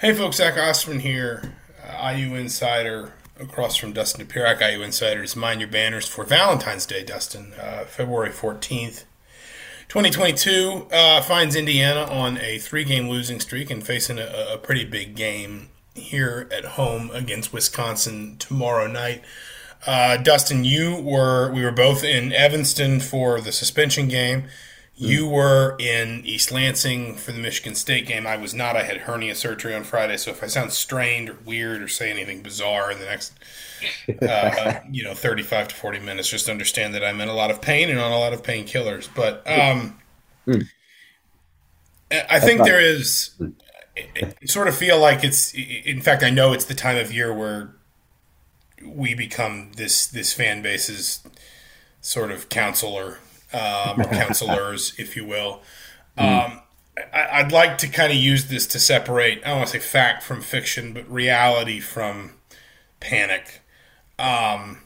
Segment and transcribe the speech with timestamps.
[0.00, 5.34] Hey folks, Zach Osterman here, uh, IU Insider, across from Dustin Dopirak, IU Insiders.
[5.34, 9.02] Mind your banners for Valentine's Day, Dustin, uh, February 14th.
[9.88, 14.84] 2022 uh, finds Indiana on a three game losing streak and facing a, a, pretty
[14.84, 19.24] big game here at home against Wisconsin tomorrow night.
[19.84, 24.44] Uh, Dustin, you were we were both in Evanston for the suspension game.
[25.00, 28.26] You were in East Lansing for the Michigan State game.
[28.26, 28.74] I was not.
[28.74, 32.10] I had hernia surgery on Friday, so if I sound strained or weird or say
[32.10, 33.32] anything bizarre in the next,
[34.20, 37.60] uh, you know, thirty-five to forty minutes, just understand that I'm in a lot of
[37.60, 39.08] pain and on a lot of painkillers.
[39.14, 40.00] But um,
[40.44, 40.68] mm.
[42.10, 43.30] I think there is.
[44.46, 45.54] sort of feel like it's.
[45.54, 47.72] In fact, I know it's the time of year where
[48.84, 51.20] we become this this fan base's
[52.00, 53.18] sort of counselor
[53.52, 55.62] um, or counselors, if you will.
[56.16, 56.60] Um,
[57.12, 59.86] I, would like to kind of use this to separate, I don't want to say
[59.86, 62.32] fact from fiction, but reality from
[63.00, 63.60] panic.
[64.18, 64.80] Um,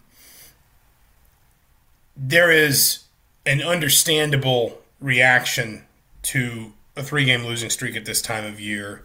[2.16, 3.04] there is
[3.46, 5.84] an understandable reaction
[6.22, 9.04] to a three game losing streak at this time of year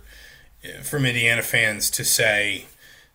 [0.64, 2.66] uh, from Indiana fans to say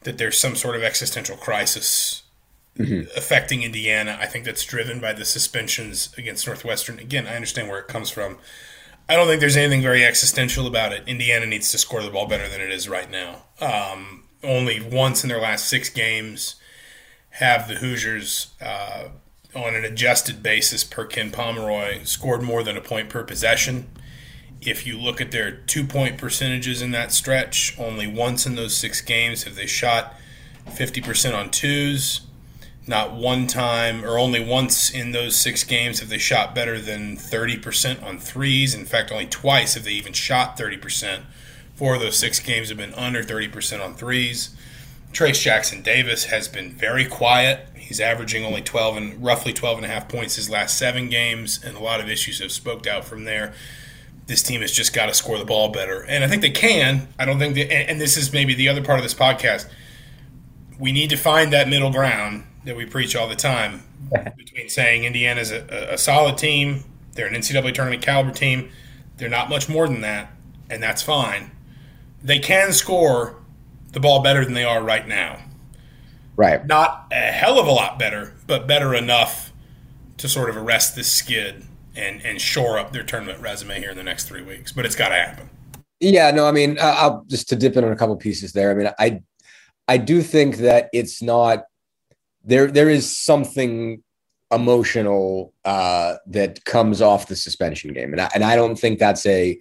[0.03, 2.22] that there's some sort of existential crisis
[2.79, 3.09] mm-hmm.
[3.17, 4.19] affecting Indiana.
[4.21, 6.99] I think that's driven by the suspensions against Northwestern.
[6.99, 8.39] Again, I understand where it comes from.
[9.09, 11.03] I don't think there's anything very existential about it.
[11.07, 13.45] Indiana needs to score the ball better than it is right now.
[13.61, 16.57] Um, only once in their last six games
[17.31, 19.09] have the Hoosiers, uh,
[19.55, 23.91] on an adjusted basis per Ken Pomeroy, scored more than a point per possession.
[24.61, 28.77] If you look at their two point percentages in that stretch, only once in those
[28.77, 30.15] six games have they shot
[30.69, 32.23] 50% on twos.
[32.87, 37.17] Not one time or only once in those six games have they shot better than
[37.17, 38.75] 30% on threes.
[38.75, 41.23] In fact, only twice have they even shot 30%.
[41.77, 44.57] Four of those six games have been under 30% on threes.
[45.13, 47.69] Trayce Jackson Davis has been very quiet.
[47.77, 51.63] He's averaging only 12 and roughly 12 and a half points his last seven games,
[51.63, 53.53] and a lot of issues have smoked out from there.
[54.27, 57.09] This team has just got to score the ball better, and I think they can.
[57.19, 59.69] I don't think, that, and this is maybe the other part of this podcast.
[60.79, 63.83] We need to find that middle ground that we preach all the time
[64.37, 68.71] between saying Indiana's a, a solid team, they're an NCAA tournament caliber team,
[69.17, 70.33] they're not much more than that,
[70.71, 71.51] and that's fine.
[72.23, 73.37] They can score
[73.93, 75.41] the ball better than they are right now.
[76.37, 76.65] Right.
[76.67, 79.53] Not a hell of a lot better, but better enough
[80.17, 83.97] to sort of arrest this skid and and shore up their tournament resume here in
[83.97, 84.73] the next three weeks.
[84.73, 85.51] But it's got to happen.
[86.01, 88.71] Yeah, no, I mean, I'll just to dip in on a couple pieces there.
[88.71, 89.23] I mean, I
[89.89, 91.65] I do think that it's not
[92.45, 94.03] there there is something
[94.51, 99.27] emotional uh, that comes off the suspension game, and I, and I don't think that's
[99.27, 99.59] a.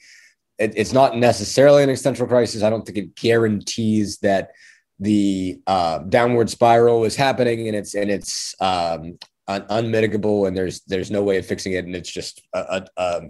[0.60, 2.62] It, it's not necessarily an existential crisis.
[2.62, 4.52] I don't think it guarantees that
[5.00, 9.18] the uh, downward spiral is happening, and it's and it's um,
[9.48, 12.86] un- unmitigable, and there's there's no way of fixing it, and it's just a, a,
[12.98, 13.22] a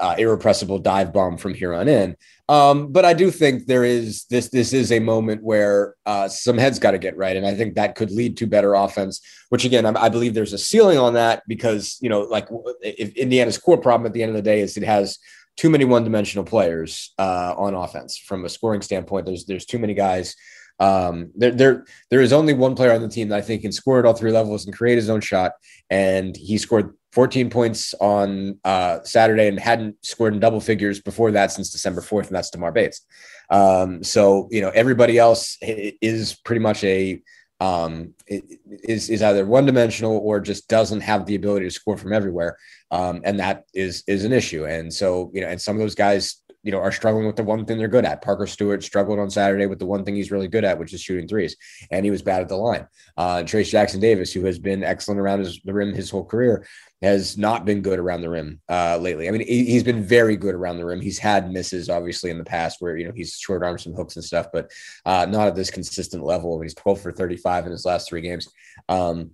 [0.00, 2.16] uh, irrepressible dive bomb from here on in.
[2.48, 6.58] Um, but I do think there is this this is a moment where uh, some
[6.58, 9.20] heads got to get right, and I think that could lead to better offense.
[9.50, 12.48] Which again, I, I, believe there's a ceiling on that because you know, like
[12.82, 15.18] if Indiana's core problem at the end of the day is it has
[15.56, 19.26] too many one dimensional players uh, on offense from a scoring standpoint.
[19.26, 20.34] There's there's too many guys.
[20.80, 23.72] Um, there, there, there is only one player on the team that I think can
[23.72, 25.52] score at all three levels and create his own shot,
[25.90, 31.30] and he scored 14 points on uh, Saturday and hadn't scored in double figures before
[31.32, 33.02] that since December 4th, and that's Tamar Bates.
[33.50, 37.20] Um, so, you know, everybody else is pretty much a
[37.60, 42.14] um, is is either one dimensional or just doesn't have the ability to score from
[42.14, 42.56] everywhere,
[42.90, 44.64] um, and that is is an issue.
[44.64, 47.42] And so, you know, and some of those guys you know, are struggling with the
[47.42, 48.22] one thing they're good at.
[48.22, 51.00] Parker Stewart struggled on Saturday with the one thing he's really good at, which is
[51.00, 51.56] shooting threes,
[51.90, 52.86] and he was bad at the line.
[53.16, 56.66] Uh, Trayce Jackson Davis, who has been excellent around his, the rim his whole career,
[57.02, 59.26] has not been good around the rim uh, lately.
[59.26, 61.00] I mean, he, has been very good around the rim.
[61.00, 64.16] He's had misses, obviously, in the past where you know he's short armed some hooks
[64.16, 64.70] and stuff, but
[65.06, 66.60] uh, not at this consistent level.
[66.60, 68.48] He's 12 for 35 in his last three games.
[68.88, 69.30] Um,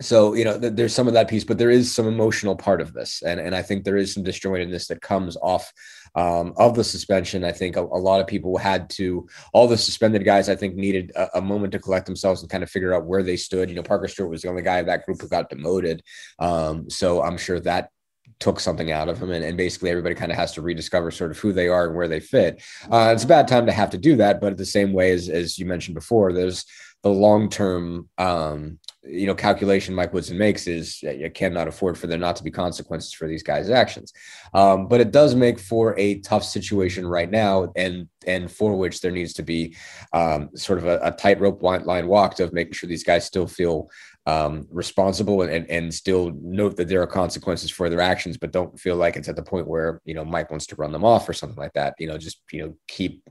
[0.00, 2.80] so you know th- there's some of that piece but there is some emotional part
[2.80, 5.72] of this and and i think there is some disjointedness that comes off
[6.16, 7.44] um, of the suspension.
[7.44, 10.74] I think a, a, lot of people had to, all the suspended guys, I think,
[10.74, 13.68] needed a, a, moment to collect themselves and kind of figure out where they stood.
[13.68, 16.02] You know, Parker Stewart was the only guy in that group who got demoted.
[16.38, 17.90] Um, so I'm sure that
[18.38, 21.30] took something out of him and, and basically everybody kind of has to rediscover sort
[21.30, 23.88] of who they are and where they fit uh, it's a bad time to have
[23.88, 26.66] to do that but the same way as, as you mentioned before there's
[27.06, 32.18] the long-term um, you know calculation Mike Woodson makes is you cannot afford for there
[32.18, 34.12] not to be consequences for these guys' actions.
[34.54, 39.00] Um, but it does make for a tough situation right now, and and for which
[39.00, 39.76] there needs to be
[40.12, 43.88] um, sort of a, a tightrope line walked of making sure these guys still feel
[44.26, 48.78] um, responsible and, and still note that there are consequences for their actions, but don't
[48.78, 51.28] feel like it's at the point where you know Mike wants to run them off
[51.28, 51.94] or something like that.
[51.98, 53.22] You know, just you know keep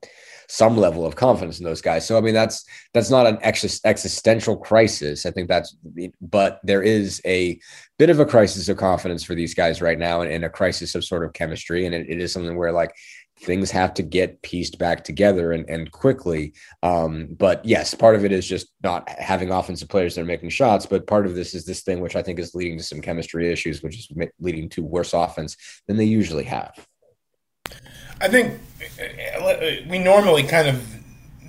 [0.47, 2.06] some level of confidence in those guys.
[2.06, 5.25] So I mean, that's that's not an ex- existential crisis.
[5.25, 5.75] I think that's,
[6.21, 7.59] but there is a
[8.00, 10.95] bit of a crisis of confidence for these guys right now, and, and a crisis
[10.95, 11.86] of sort of chemistry.
[11.86, 12.95] And it, it is something where like
[13.40, 16.54] things have to get pieced back together and, and quickly.
[16.84, 20.50] Um, but yes, part of it is just not having offensive players that are making
[20.50, 20.86] shots.
[20.86, 23.52] But part of this is this thing, which I think is leading to some chemistry
[23.52, 24.10] issues, which is
[24.40, 26.88] leading to worse offense than they usually have.
[28.22, 28.60] I think
[29.42, 29.56] uh,
[29.90, 30.96] we normally kind of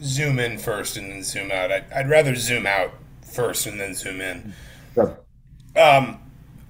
[0.02, 1.70] zoom in first and then zoom out.
[1.70, 2.92] I'd, I'd rather zoom out
[3.22, 4.52] first and then zoom in.
[4.94, 5.20] Sure.
[5.76, 6.18] Um,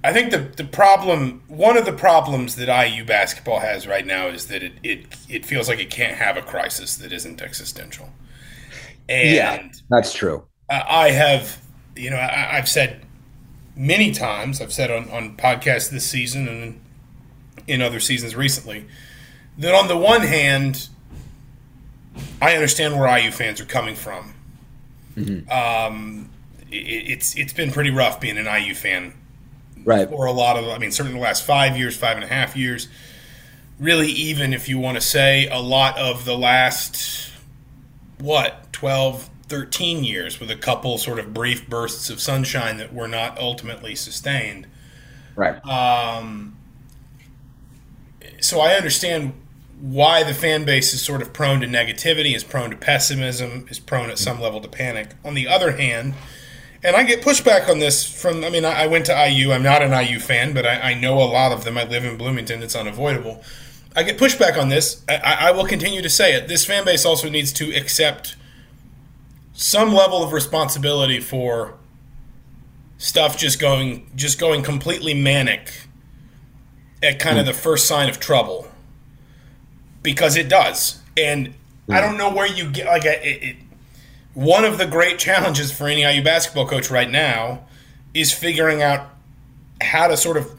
[0.07, 4.27] I think the the problem, one of the problems that IU basketball has right now
[4.27, 8.09] is that it it, it feels like it can't have a crisis that isn't existential.
[9.09, 10.45] And yeah, that's true.
[10.69, 11.61] I have,
[11.97, 13.05] you know, I, have said
[13.75, 16.81] many times, I've said on, on podcasts this season and
[17.67, 18.85] in other seasons recently,
[19.57, 20.87] that on the one hand,
[22.41, 24.33] I understand where IU fans are coming from.
[25.17, 25.49] Mm-hmm.
[25.51, 26.29] Um,
[26.71, 29.13] it, it's it's been pretty rough being an IU fan,
[29.87, 30.09] right?
[30.09, 32.57] For a lot of, I mean, certainly the last five years, five and a half
[32.57, 32.89] years.
[33.79, 37.31] Really, even if you want to say a lot of the last
[38.19, 43.07] what 12, 13 years, with a couple sort of brief bursts of sunshine that were
[43.07, 44.67] not ultimately sustained.
[45.35, 45.63] Right.
[45.65, 46.57] Um,
[48.41, 49.33] so I understand
[49.79, 53.79] why the fan base is sort of prone to negativity, is prone to pessimism, is
[53.79, 55.11] prone at some level to panic.
[55.23, 56.15] On the other hand,
[56.83, 59.51] and I get pushback on this from, I mean, I went to IU.
[59.51, 61.77] I'm not an IU fan, but I, I know a lot of them.
[61.77, 62.61] I live in Bloomington.
[62.61, 63.43] It's unavoidable.
[63.95, 65.03] I get pushback on this.
[65.09, 66.47] I, I will continue to say it.
[66.47, 68.35] This fan base also needs to accept
[69.53, 71.73] some level of responsibility for
[72.99, 75.71] stuff just going just going completely manic
[77.01, 78.67] at kind of the first sign of trouble
[80.03, 81.01] because it does.
[81.15, 81.55] And
[81.89, 82.07] I hmm.
[82.07, 83.55] don't know where you get like it, it,
[84.37, 87.65] one of the great challenges for any IU basketball coach right now
[88.13, 89.09] is figuring out
[89.81, 90.51] how to sort of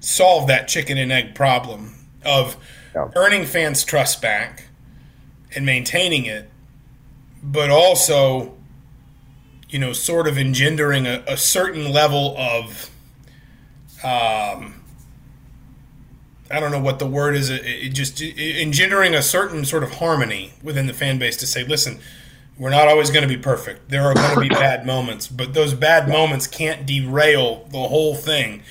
[0.00, 1.94] solve that chicken and egg problem
[2.26, 2.58] of
[2.94, 3.08] yeah.
[3.16, 4.64] earning fans' trust back
[5.56, 6.50] and maintaining it,
[7.42, 8.54] but also,
[9.70, 12.90] you know, sort of engendering a, a certain level of
[14.04, 14.74] um,
[16.50, 17.48] I don't know what the word is.
[17.48, 21.46] It, it just it, engendering a certain sort of harmony within the fan base to
[21.46, 21.98] say, listen,
[22.58, 23.88] we're not always going to be perfect.
[23.88, 28.14] There are going to be bad moments, but those bad moments can't derail the whole
[28.14, 28.62] thing.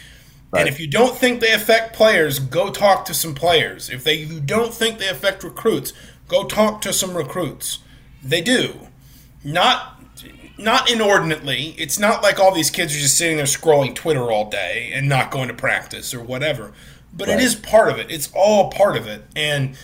[0.52, 0.62] Right.
[0.62, 3.90] And if you don't think they affect players, go talk to some players.
[3.90, 5.94] If they you don't think they affect recruits,
[6.28, 7.80] go talk to some recruits.
[8.24, 8.88] They do.
[9.44, 9.98] Not
[10.58, 11.74] not inordinately.
[11.78, 15.10] It's not like all these kids are just sitting there scrolling Twitter all day and
[15.10, 16.74] not going to practice or whatever
[17.14, 17.40] but right.
[17.40, 18.10] it is part of it.
[18.10, 19.78] It's all part of it, and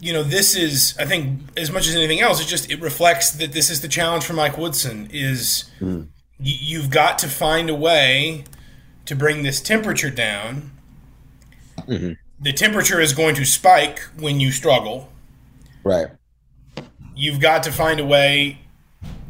[0.00, 3.30] you know this is I think as much as anything else, it just it reflects
[3.32, 6.06] that this is the challenge for Mike Woodson is mm.
[6.38, 8.44] y- you've got to find a way
[9.06, 10.70] to bring this temperature down.
[11.78, 12.12] Mm-hmm.
[12.40, 15.10] The temperature is going to spike when you struggle.
[15.82, 16.08] Right.
[17.16, 18.58] You've got to find a way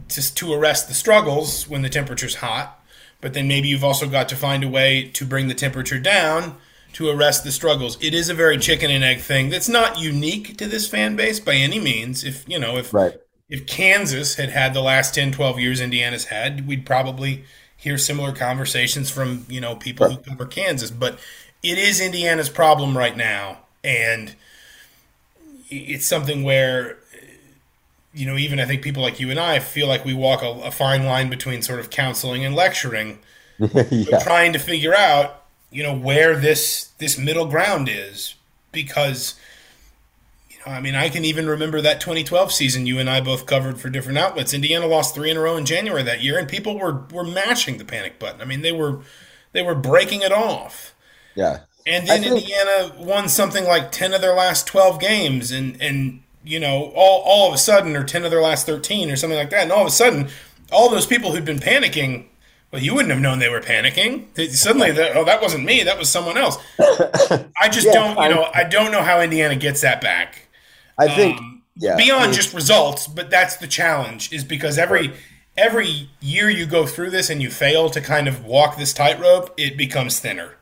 [0.09, 2.85] to, to arrest the struggles when the temperature's hot,
[3.21, 6.57] but then maybe you've also got to find a way to bring the temperature down
[6.99, 7.97] to arrest the struggles.
[8.01, 11.39] It is a very chicken and egg thing that's not unique to this fan base
[11.39, 12.25] by any means.
[12.25, 13.15] If, you know, if right.
[13.49, 17.45] if Kansas had had the last 10, 12 years Indiana's had, we'd probably
[17.77, 20.17] hear similar conversations from, you know, people right.
[20.17, 21.21] who cover Kansas, but
[21.63, 24.35] it is Indiana's problem right now and
[25.71, 26.99] it's something where
[28.13, 30.49] you know, even I think people like you and I feel like we walk a,
[30.49, 33.21] a fine line between sort of counseling and lecturing,
[33.59, 34.19] yeah.
[34.19, 35.38] trying to figure out
[35.71, 38.35] you know where this this middle ground is
[38.73, 39.35] because
[40.51, 43.47] you know I mean I can even remember that 2012 season you and I both
[43.47, 44.55] covered for different outlets.
[44.55, 47.79] Indiana lost 3 in a row in January that year and people were were mashing
[47.79, 48.41] the panic button.
[48.41, 49.01] I mean they were
[49.53, 50.95] they were breaking it off.
[51.35, 51.61] Yeah.
[51.87, 56.23] And then think- Indiana won something like 10 of their last 12 games and and
[56.45, 59.39] you know all all of a sudden or 10 of their last 13 or something
[59.39, 60.29] like that and all of a sudden
[60.73, 62.27] all those people who'd been panicking
[62.71, 64.27] well, you wouldn't have known they were panicking.
[64.51, 65.83] Suddenly, oh, that wasn't me.
[65.83, 66.59] That was someone else.
[66.79, 70.49] I just yeah, don't, you know, I don't know how Indiana gets that back.
[70.99, 74.33] I think, um, yeah, beyond just results, but that's the challenge.
[74.33, 75.15] Is because every
[75.57, 79.55] every year you go through this and you fail to kind of walk this tightrope,
[79.57, 80.57] it becomes thinner.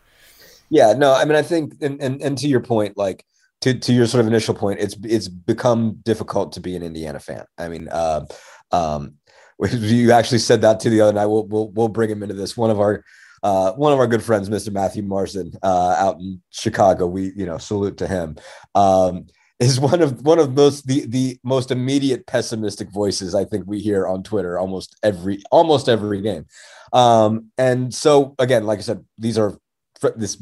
[0.68, 3.24] Yeah, no, I mean, I think, and, and and to your point, like
[3.62, 7.18] to to your sort of initial point, it's it's become difficult to be an Indiana
[7.18, 7.44] fan.
[7.58, 8.26] I mean, uh,
[8.70, 9.14] um,
[9.70, 11.26] you actually said that to the other night.
[11.26, 12.56] We'll we'll we'll bring him into this.
[12.56, 13.04] One of our
[13.42, 14.72] uh, one of our good friends, Mr.
[14.72, 17.06] Matthew Marson, uh, out in Chicago.
[17.06, 18.36] We you know salute to him.
[18.74, 19.26] Um,
[19.58, 23.80] is one of one of most the the most immediate pessimistic voices I think we
[23.80, 26.46] hear on Twitter almost every almost every game.
[26.92, 29.58] Um, and so again, like I said, these are
[30.16, 30.36] this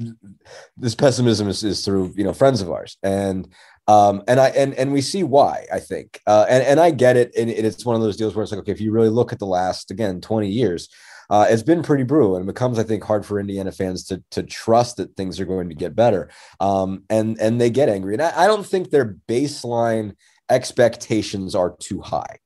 [0.76, 3.49] this pessimism is, is through you know friends of ours and
[3.88, 7.16] um and i and and we see why i think uh and and i get
[7.16, 9.32] it and it's one of those deals where it's like okay if you really look
[9.32, 10.88] at the last again 20 years
[11.30, 14.22] uh, it's been pretty brutal and it becomes, I think, hard for Indiana fans to
[14.32, 16.30] to trust that things are going to get better.
[16.60, 18.14] Um, and and they get angry.
[18.14, 20.16] And I, I don't think their baseline
[20.50, 22.38] expectations are too high.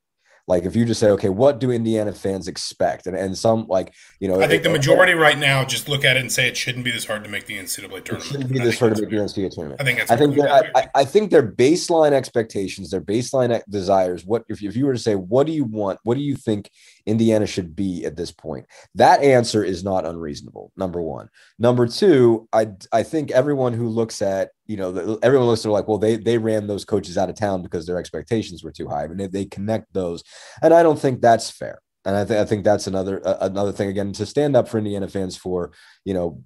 [0.48, 3.06] Like if you just say, okay, what do Indiana fans expect?
[3.06, 6.16] And and some like you know, I think the majority right now just look at
[6.16, 8.08] it and say it shouldn't be this hard to make the NCAA tournament.
[8.08, 9.80] It shouldn't be this hard to make the NCAA tournament.
[9.80, 10.10] I think that's.
[10.10, 14.24] I think I, I, think their baseline expectations, their baseline desires.
[14.24, 16.00] What if if you were to say, what do you want?
[16.04, 16.70] What do you think
[17.08, 18.66] Indiana should be at this point?
[18.94, 20.72] That answer is not unreasonable.
[20.76, 21.28] Number one.
[21.58, 25.88] Number two, I I think everyone who looks at you know, everyone looks at like,
[25.88, 29.06] well, they they ran those coaches out of town because their expectations were too high.
[29.06, 30.22] Mean, they, connect those,
[30.62, 31.80] and I don't think that's fair.
[32.04, 34.76] And I, th- I think that's another uh, another thing again to stand up for
[34.76, 35.72] Indiana fans for
[36.04, 36.42] you know,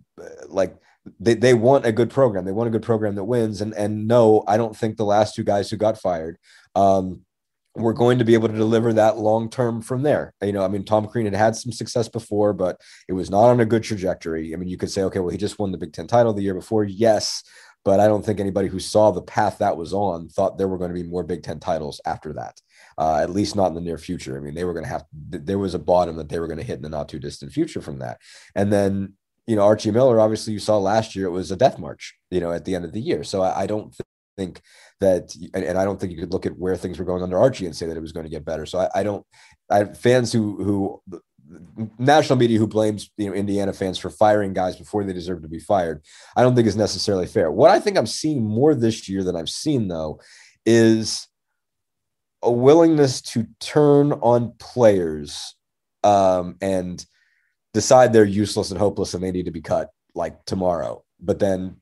[0.47, 0.77] like
[1.19, 2.45] they, they want a good program.
[2.45, 3.61] They want a good program that wins.
[3.61, 6.39] And and no, I don't think the last two guys who got fired
[6.75, 7.23] um,
[7.75, 10.35] were going to be able to deliver that long term from there.
[10.43, 13.49] You know, I mean, Tom Crean had had some success before, but it was not
[13.49, 14.53] on a good trajectory.
[14.53, 16.43] I mean, you could say, okay, well, he just won the Big Ten title the
[16.43, 16.85] year before.
[16.85, 17.43] Yes,
[17.85, 20.79] but I don't think anybody who saw the path that was on thought there were
[20.79, 22.61] going to be more Big Ten titles after that.
[22.99, 24.37] Uh, at least not in the near future.
[24.37, 26.59] I mean, they were going to have there was a bottom that they were going
[26.59, 28.19] to hit in the not too distant future from that.
[28.55, 29.15] And then
[29.47, 32.15] you know Archie Miller, obviously you saw last year it was a death march.
[32.31, 33.25] You know, at the end of the year.
[33.25, 33.95] So I, I don't
[34.37, 34.61] think
[35.03, 37.39] that, and, and, I don't think you could look at where things were going under
[37.39, 38.67] Archie and say that it was going to get better.
[38.67, 39.25] So I, I don't.
[39.71, 41.03] I fans who who
[41.99, 45.49] national media who blames you know Indiana fans for firing guys before they deserve to
[45.49, 46.03] be fired,
[46.37, 47.51] I don't think is necessarily fair.
[47.51, 50.21] What I think I'm seeing more this year than I've seen though
[50.65, 51.29] is
[52.43, 55.55] a willingness to turn on players
[56.03, 57.05] um, and
[57.73, 61.05] decide they're useless and hopeless and they need to be cut like tomorrow.
[61.21, 61.77] But then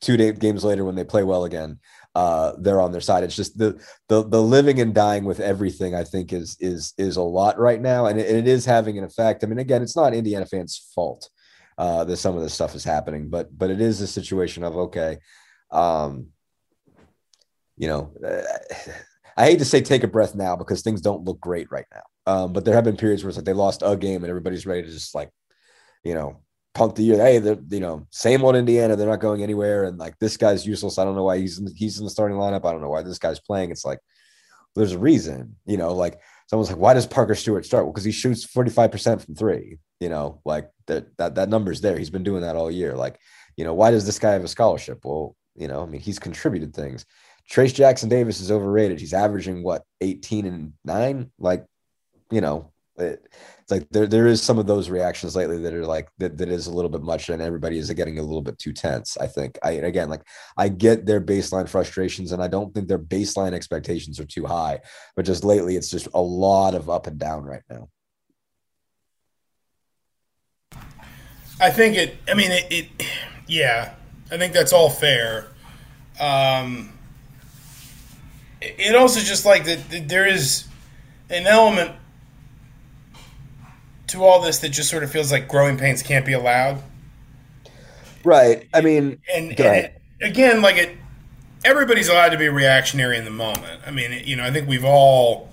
[0.00, 1.78] two games later, when they play well again,
[2.14, 3.24] uh, they're on their side.
[3.24, 5.94] It's just the the the living and dying with everything.
[5.94, 9.04] I think is is is a lot right now, and it, it is having an
[9.04, 9.44] effect.
[9.44, 11.28] I mean, again, it's not Indiana fans' fault
[11.78, 14.76] uh, that some of this stuff is happening, but but it is a situation of
[14.76, 15.18] okay,
[15.70, 16.28] um,
[17.76, 18.12] you know.
[18.24, 18.42] Uh,
[19.36, 22.02] I hate to say take a breath now because things don't look great right now.
[22.26, 24.66] Um, but there have been periods where it's like they lost a game and everybody's
[24.66, 25.30] ready to just like,
[26.04, 26.42] you know,
[26.74, 27.18] punt the year.
[27.18, 28.96] Hey, they're you know same old Indiana.
[28.96, 30.98] They're not going anywhere, and like this guy's useless.
[30.98, 32.64] I don't know why he's in, he's in the starting lineup.
[32.64, 33.70] I don't know why this guy's playing.
[33.70, 33.98] It's like
[34.74, 35.92] there's a reason, you know.
[35.94, 37.84] Like someone's like, why does Parker Stewart start?
[37.84, 39.78] Well, because he shoots 45 percent from three.
[39.98, 41.98] You know, like that that that number's there.
[41.98, 42.94] He's been doing that all year.
[42.94, 43.18] Like,
[43.56, 45.00] you know, why does this guy have a scholarship?
[45.04, 47.04] Well, you know, I mean, he's contributed things.
[47.50, 49.00] Trayce Jackson Davis is overrated.
[49.00, 51.32] He's averaging what 18 and nine.
[51.38, 51.66] Like,
[52.30, 53.28] you know, it,
[53.60, 56.48] it's like there there is some of those reactions lately that are like that, that
[56.48, 59.26] is a little bit much and everybody is getting a little bit too tense i
[59.26, 59.58] think.
[59.62, 60.22] I again like
[60.56, 64.80] i get their baseline frustrations and i don't think their baseline expectations are too high
[65.14, 67.88] but just lately it's just a lot of up and down right now.
[71.60, 73.06] I think it i mean it, it
[73.46, 73.94] yeah
[74.30, 75.48] i think that's all fair.
[76.20, 76.92] Um
[78.60, 80.66] it also just like that there is
[81.30, 81.92] an element
[84.10, 86.82] to all this that just sort of feels like growing pains can't be allowed.
[88.22, 88.68] Right.
[88.74, 90.96] I mean, and, and it, again, like it,
[91.64, 93.82] everybody's allowed to be reactionary in the moment.
[93.86, 95.50] I mean, you know, I think we've all,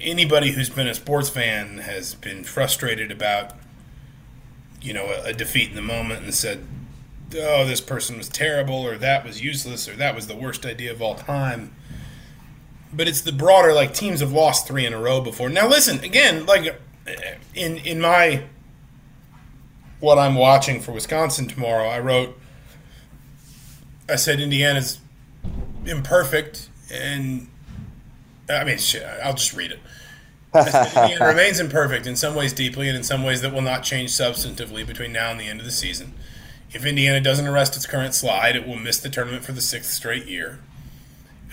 [0.00, 3.52] anybody who's been a sports fan has been frustrated about,
[4.82, 6.66] you know, a, a defeat in the moment and said,
[7.36, 10.92] oh, this person was terrible, or that was useless, or that was the worst idea
[10.92, 11.74] of all time.
[12.92, 15.48] But it's the broader, like, teams have lost three in a row before.
[15.48, 16.80] Now, listen, again, like,
[17.54, 18.44] in in my
[20.00, 22.38] what I'm watching for Wisconsin tomorrow, I wrote
[24.08, 25.00] I said Indiana's
[25.84, 27.48] imperfect and
[28.48, 28.78] I mean
[29.22, 29.80] I'll just read it.
[30.54, 34.10] Indiana remains imperfect in some ways deeply and in some ways that will not change
[34.10, 36.14] substantively between now and the end of the season.
[36.72, 39.92] If Indiana doesn't arrest its current slide, it will miss the tournament for the sixth
[39.92, 40.58] straight year.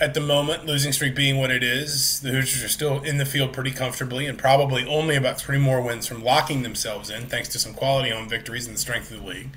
[0.00, 3.24] At the moment, losing streak being what it is, the Hoosiers are still in the
[3.24, 7.48] field pretty comfortably and probably only about three more wins from locking themselves in, thanks
[7.50, 9.50] to some quality home victories and the strength of the league.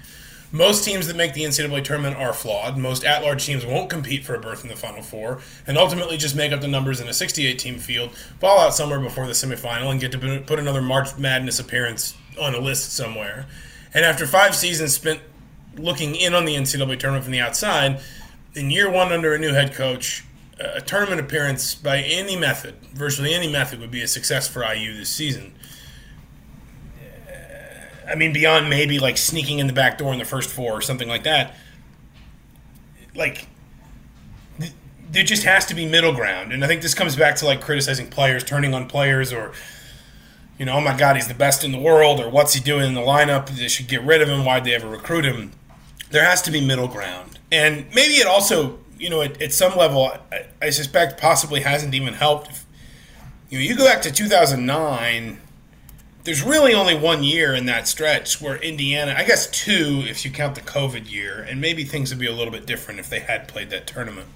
[0.51, 2.77] Most teams that make the NCAA tournament are flawed.
[2.77, 6.15] Most at large teams won't compete for a berth in the Final Four and ultimately
[6.15, 9.34] just make up the numbers in a 68 team field, fall out somewhere before the
[9.34, 13.46] semifinal, and get to put another March Madness appearance on a list somewhere.
[13.94, 15.20] And after five seasons spent
[15.75, 18.00] looking in on the NCAA tournament from the outside,
[18.53, 20.24] in year one under a new head coach,
[20.60, 24.96] a tournament appearance by any method, virtually any method, would be a success for IU
[24.96, 25.54] this season.
[28.08, 30.82] I mean, beyond maybe like sneaking in the back door in the first four or
[30.82, 31.56] something like that.
[33.14, 33.48] Like,
[35.12, 37.62] there just has to be middle ground, and I think this comes back to like
[37.62, 39.52] criticizing players, turning on players, or
[40.58, 42.86] you know, oh my God, he's the best in the world, or what's he doing
[42.86, 43.48] in the lineup?
[43.50, 44.44] They should get rid of him.
[44.44, 45.52] Why'd they ever recruit him?
[46.10, 49.77] There has to be middle ground, and maybe it also you know, at, at some
[49.77, 52.50] level, I, I, suspect possibly hasn't even helped.
[52.50, 52.66] If,
[53.50, 55.42] you know, you go back to 2009.
[56.24, 60.32] There's really only one year in that stretch where Indiana, I guess two if you
[60.32, 63.22] count the COVID year, and maybe things would be a little bit different if they
[63.22, 64.27] had played that tournament.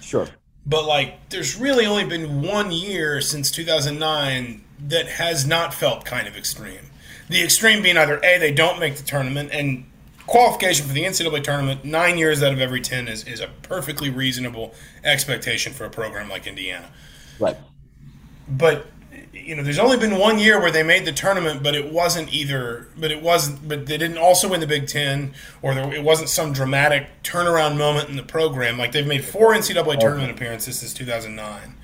[0.00, 0.28] Sure.
[0.64, 6.28] But like, there's really only been one year since 2009 that has not felt kind
[6.28, 6.90] of extreme.
[7.28, 9.89] The extreme being either a they don't make the tournament, and
[10.30, 14.10] qualification for the NCAA tournament, nine years out of every 10 is, is a perfectly
[14.10, 14.72] reasonable
[15.02, 16.88] expectation for a program like Indiana.
[17.40, 17.56] Right.
[18.48, 18.86] But,
[19.32, 22.32] you know, there's only been one year where they made the tournament, but it wasn't
[22.32, 26.04] either, but it wasn't, but they didn't also win the Big Ten, or there, it
[26.04, 28.78] wasn't some dramatic turnaround moment in the program.
[28.78, 31.74] Like they've made four NCAA tournament appearances since 2009.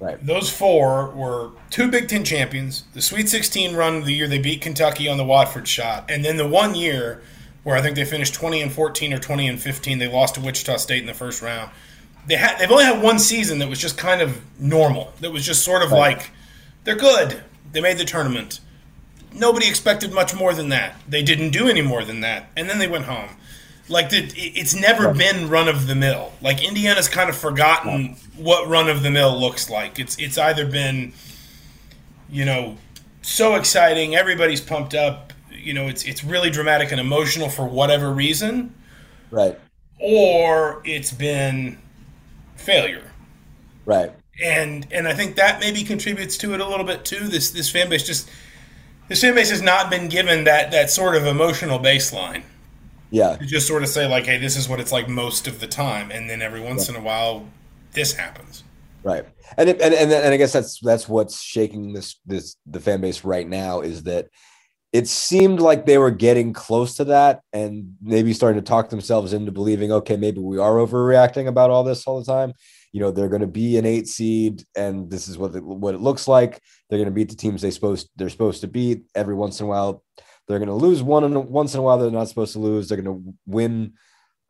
[0.00, 0.26] Right.
[0.26, 4.40] Those four were two Big Ten champions, the Sweet 16 run of the year they
[4.40, 7.22] beat Kentucky on the Watford shot, and then the one year
[7.62, 9.98] where I think they finished 20 and 14 or 20 and 15.
[9.98, 11.70] They lost to Wichita State in the first round.
[12.26, 15.12] They had they've only had one season that was just kind of normal.
[15.20, 16.16] That was just sort of right.
[16.16, 16.30] like
[16.84, 17.42] they're good.
[17.72, 18.60] They made the tournament.
[19.34, 21.00] Nobody expected much more than that.
[21.08, 23.30] They didn't do any more than that, and then they went home.
[23.88, 25.16] Like the, it's never right.
[25.16, 26.32] been run of the mill.
[26.40, 28.18] Like Indiana's kind of forgotten right.
[28.36, 29.98] what run of the mill looks like.
[29.98, 31.12] It's it's either been,
[32.30, 32.76] you know,
[33.22, 35.31] so exciting, everybody's pumped up,
[35.62, 38.74] you know it's it's really dramatic and emotional for whatever reason,
[39.30, 39.58] right?
[39.98, 41.78] Or it's been
[42.56, 43.10] failure,
[43.84, 44.12] right?
[44.42, 47.28] And and I think that maybe contributes to it a little bit too.
[47.28, 48.28] This this fan base just
[49.08, 52.42] this fan base has not been given that that sort of emotional baseline.
[53.10, 55.60] Yeah, to just sort of say like, hey, this is what it's like most of
[55.60, 56.96] the time, and then every once right.
[56.96, 57.46] in a while,
[57.92, 58.64] this happens.
[59.04, 59.26] Right,
[59.58, 63.00] and it, and and and I guess that's that's what's shaking this this the fan
[63.00, 64.28] base right now is that
[64.92, 69.32] it seemed like they were getting close to that and maybe starting to talk themselves
[69.32, 72.52] into believing, okay, maybe we are overreacting about all this all the time.
[72.92, 75.94] You know, they're going to be an eight seed, and this is what it, what
[75.94, 76.60] it looks like.
[76.88, 79.04] They're going to beat the teams they supposed they're supposed to beat.
[79.14, 80.04] Every once in a while,
[80.46, 82.88] they're going to lose one, and once in a while they're not supposed to lose.
[82.88, 83.94] They're going to win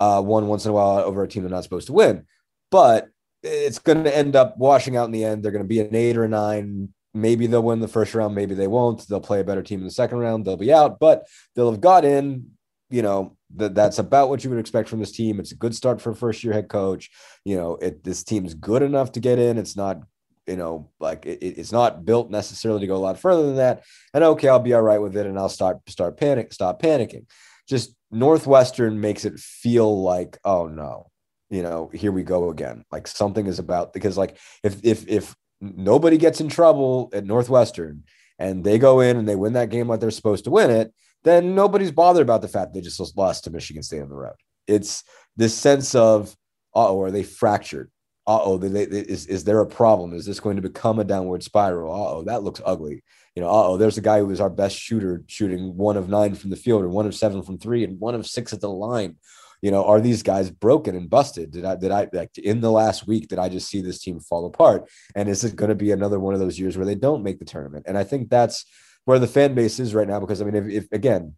[0.00, 2.26] uh, one once in a while over a team they're not supposed to win.
[2.72, 3.08] But
[3.44, 5.44] it's going to end up washing out in the end.
[5.44, 8.34] They're going to be an eight or a nine maybe they'll win the first round,
[8.34, 9.06] maybe they won't.
[9.06, 11.80] They'll play a better team in the second round, they'll be out, but they'll have
[11.80, 12.50] got in.
[12.90, 15.40] You know, that that's about what you would expect from this team.
[15.40, 17.10] It's a good start for a first year head coach.
[17.44, 19.56] You know, it this team's good enough to get in.
[19.56, 20.02] It's not,
[20.46, 23.84] you know, like it, it's not built necessarily to go a lot further than that.
[24.12, 27.24] And okay, I'll be all right with it, and I'll start start panic, stop panicking.
[27.66, 31.10] Just Northwestern makes it feel like, oh no,
[31.48, 32.84] you know, here we go again.
[32.92, 38.02] Like something is about because like if if if nobody gets in trouble at Northwestern
[38.38, 40.92] and they go in and they win that game like they're supposed to win it,
[41.22, 44.34] then nobody's bothered about the fact they just lost to Michigan State on the road.
[44.66, 45.04] It's
[45.36, 46.36] this sense of,
[46.74, 47.90] oh, are they fractured?
[48.26, 50.14] Uh oh, is, is there a problem?
[50.14, 51.92] Is this going to become a downward spiral?
[51.92, 53.02] Uh oh, that looks ugly.
[53.34, 56.08] You know, uh oh, there's a guy who was our best shooter shooting one of
[56.08, 58.60] nine from the field or one of seven from three and one of six at
[58.60, 59.16] the line
[59.62, 61.52] you know, are these guys broken and busted?
[61.52, 64.18] Did I did I like in the last week did I just see this team
[64.18, 64.90] fall apart?
[65.14, 67.38] And is it going to be another one of those years where they don't make
[67.38, 67.86] the tournament?
[67.88, 68.66] And I think that's
[69.04, 71.34] where the fan base is right now because I mean, if, if again,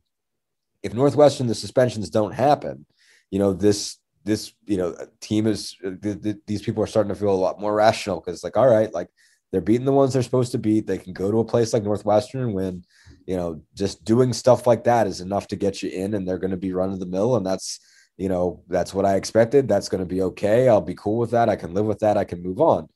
[0.82, 2.86] if Northwestern the suspensions don't happen,
[3.30, 7.12] you know, this this you know team is uh, th- th- these people are starting
[7.12, 9.08] to feel a lot more rational because like all right, like
[9.52, 10.86] they're beating the ones they're supposed to beat.
[10.86, 12.84] They can go to a place like Northwestern and win.
[13.26, 16.38] You know, just doing stuff like that is enough to get you in, and they're
[16.38, 17.80] going to be run of the mill, and that's
[18.16, 19.68] you know, that's what I expected.
[19.68, 20.68] That's going to be okay.
[20.68, 21.48] I'll be cool with that.
[21.48, 22.16] I can live with that.
[22.16, 22.88] I can move on.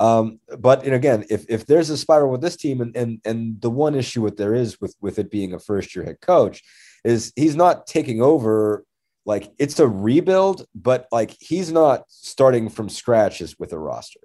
[0.00, 3.60] Um, but and again, if if there's a spiral with this team, and and and
[3.60, 6.62] the one issue with there is with with it being a first year head coach,
[7.04, 8.84] is he's not taking over
[9.24, 14.20] like it's a rebuild, but like he's not starting from scratch as with a roster.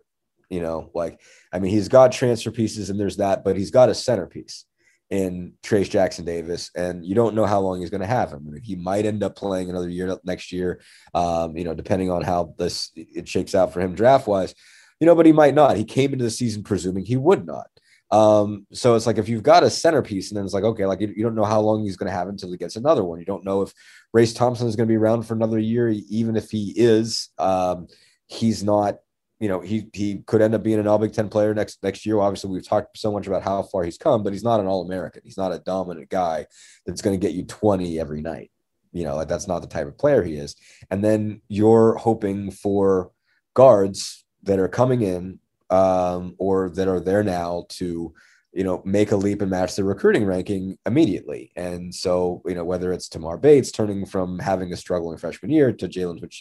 [0.49, 1.21] You know, like
[1.53, 4.65] I mean, he's got transfer pieces and there's that, but he's got a centerpiece
[5.09, 8.45] in Trayce Jackson Davis, and you don't know how long he's going to have him.
[8.47, 10.81] I mean, he might end up playing another year next year,
[11.13, 14.53] um, you know, depending on how this it shakes out for him draft wise,
[14.99, 15.77] you know, but he might not.
[15.77, 17.67] He came into the season presuming he would not.
[18.11, 21.01] Um, so it's like if you've got a centerpiece, and then it's like, okay, like
[21.01, 23.19] you, you don't know how long he's going to have until he gets another one.
[23.19, 23.73] You don't know if
[24.13, 27.29] Race Thompson is going to be around for another year, even if he is.
[27.37, 27.87] Um,
[28.27, 28.97] he's not
[29.39, 32.05] you know, he he could end up being an All Big Ten player next next
[32.05, 32.19] year.
[32.19, 34.81] Obviously, we've talked so much about how far he's come, but he's not an All
[34.85, 35.21] American.
[35.23, 36.45] He's not a dominant guy
[36.85, 38.51] that's going to get you 20 every night.
[38.91, 40.55] You know, like that's not the type of player he is.
[40.91, 43.11] And then you're hoping for
[43.53, 48.13] guards that are coming in um, or that are there now to
[48.51, 51.51] you know, make a leap and match the recruiting ranking immediately.
[51.55, 55.71] And so, you know, whether it's Tamar Bates turning from having a struggling freshman year
[55.71, 56.33] to Jalen Hood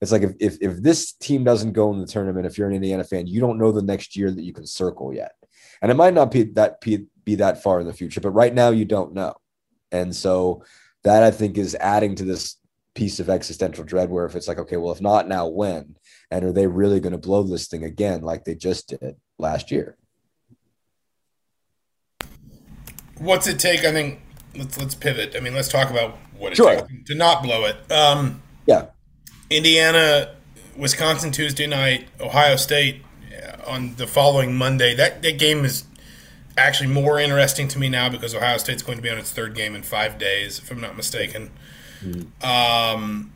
[0.00, 2.74] it's like if, if, if this team doesn't go in the tournament, if you're an
[2.74, 5.32] Indiana fan, you don't know the next year that you can circle yet.
[5.82, 8.52] And it might not be that be, be that far in the future, but right
[8.52, 9.34] now you don't know.
[9.92, 10.64] And so
[11.04, 12.56] that I think is adding to this
[12.94, 15.96] piece of existential dread where if it's like, okay, well, if not now, when?
[16.30, 19.70] And are they really going to blow this thing again like they just did last
[19.70, 19.96] year?
[23.20, 23.84] What's it take?
[23.84, 24.20] I think
[24.56, 25.36] let's let's pivot.
[25.36, 26.74] I mean, let's talk about what it sure.
[26.74, 27.90] takes to not blow it.
[27.92, 28.86] Um, yeah,
[29.48, 30.34] Indiana,
[30.76, 33.02] Wisconsin Tuesday night, Ohio State
[33.32, 34.94] uh, on the following Monday.
[34.94, 35.84] That that game is
[36.56, 39.54] actually more interesting to me now because Ohio State's going to be on its third
[39.54, 41.50] game in five days, if I'm not mistaken.
[42.02, 42.46] Mm-hmm.
[42.46, 43.32] Um,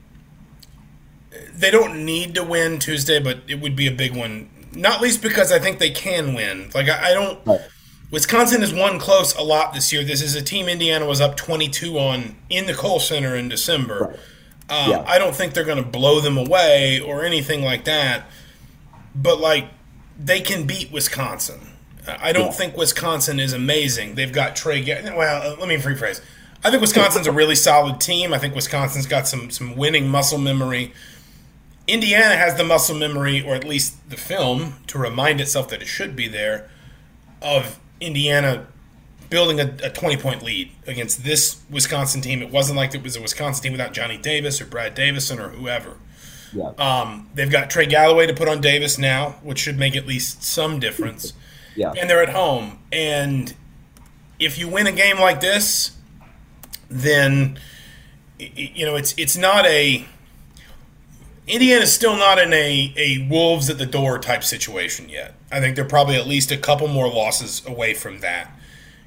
[1.55, 4.51] they don't need to win Tuesday, but it would be a big one.
[4.73, 6.71] Not least because I think they can win.
[6.75, 7.47] Like I, I don't.
[7.47, 7.61] Right.
[8.15, 10.05] Wisconsin has won close a lot this year.
[10.05, 14.17] This is a team Indiana was up 22 on in the Kohl Center in December.
[14.71, 15.05] Um, yeah.
[15.05, 18.27] I don't think they're going to blow them away or anything like that.
[19.17, 19.67] But like
[20.17, 21.73] they can beat Wisconsin.
[22.07, 22.51] I don't yeah.
[22.53, 24.15] think Wisconsin is amazing.
[24.15, 24.85] They've got Trey.
[24.85, 26.21] Well, let me rephrase.
[26.63, 28.33] I think Wisconsin's a really solid team.
[28.33, 30.93] I think Wisconsin's got some some winning muscle memory.
[31.89, 35.89] Indiana has the muscle memory, or at least the film, to remind itself that it
[35.89, 36.71] should be there,
[37.43, 38.67] of Indiana
[39.31, 42.43] building a, a 20 point lead against this Wisconsin team.
[42.43, 45.49] It wasn't like it was a Wisconsin team without Johnny Davis or Brad Davison or
[45.49, 45.97] whoever.
[46.53, 46.71] Yeah.
[46.79, 50.43] Um, they've got Trey Galloway to put on Davis now, which should make at least
[50.43, 51.33] some difference.
[51.77, 51.93] Yeah.
[51.99, 52.79] And they're at home.
[52.93, 53.53] And
[54.39, 55.91] if you win a game like this,
[56.89, 57.59] then
[58.39, 60.07] you know it's it's not a
[61.47, 65.35] Indiana's still not in a, a wolves at the door type situation yet.
[65.55, 68.51] I think they're probably at least a couple more losses away from that.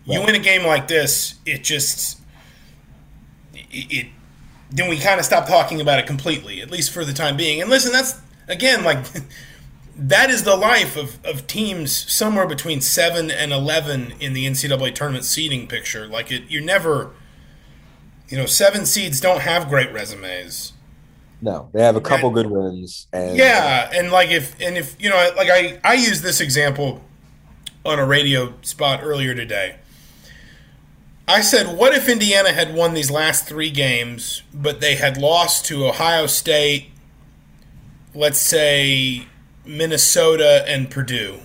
[0.05, 2.21] You win a game like this, it just
[3.53, 4.07] it, it
[4.71, 7.61] then we kind of stop talking about it completely, at least for the time being.
[7.61, 8.99] And listen, that's again like
[9.97, 14.95] that is the life of, of teams somewhere between seven and eleven in the NCAA
[14.95, 16.07] tournament seeding picture.
[16.07, 17.11] Like it, you're never,
[18.29, 20.71] you know, seven seeds don't have great resumes.
[21.41, 23.07] No, they have a couple and, good wins.
[23.13, 27.01] And yeah, and like if and if you know, like I I used this example
[27.85, 29.77] on a radio spot earlier today.
[31.29, 35.65] I said, what if Indiana had won these last three games, but they had lost
[35.65, 36.89] to Ohio State,
[38.15, 39.27] let's say
[39.65, 41.39] Minnesota and Purdue,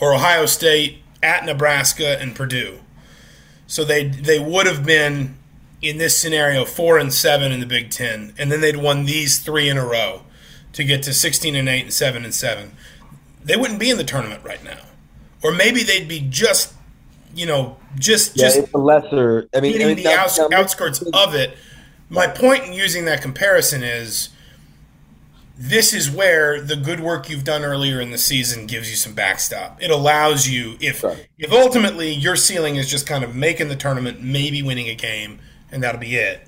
[0.00, 2.80] or Ohio State at Nebraska and Purdue.
[3.68, 5.36] So they they would have been
[5.88, 9.38] in this scenario four and seven in the Big Ten, and then they'd won these
[9.38, 10.22] three in a row
[10.72, 12.72] to get to sixteen and eight and seven and seven,
[13.42, 14.80] they wouldn't be in the tournament right now,
[15.42, 16.74] or maybe they'd be just,
[17.34, 19.48] you know, just yeah, just it's a lesser.
[19.54, 21.56] I mean, I mean the now, outs, now, outskirts of it.
[22.08, 24.30] My point in using that comparison is.
[25.58, 29.14] This is where the good work you've done earlier in the season gives you some
[29.14, 29.82] backstop.
[29.82, 31.02] It allows you, if
[31.38, 35.38] if ultimately your ceiling is just kind of making the tournament, maybe winning a game,
[35.70, 36.46] and that'll be it.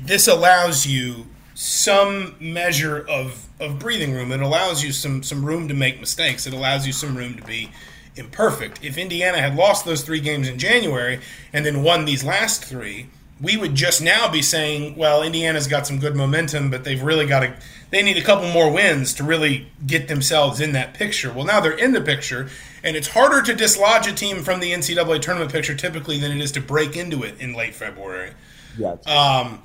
[0.00, 4.32] This allows you some measure of, of breathing room.
[4.32, 6.46] It allows you some some room to make mistakes.
[6.46, 7.70] It allows you some room to be
[8.16, 8.82] imperfect.
[8.84, 11.20] If Indiana had lost those three games in January
[11.52, 13.08] and then won these last three,
[13.40, 17.26] we would just now be saying, well, Indiana's got some good momentum, but they've really
[17.26, 17.54] got to
[17.90, 21.32] they need a couple more wins to really get themselves in that picture.
[21.32, 22.48] Well, now they're in the picture,
[22.84, 26.40] and it's harder to dislodge a team from the NCAA tournament picture typically than it
[26.40, 28.32] is to break into it in late February.
[28.76, 28.96] Yeah.
[29.06, 29.62] Um,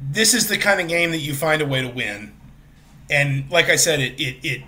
[0.00, 2.32] this is the kind of game that you find a way to win,
[3.10, 4.62] and like I said, it it it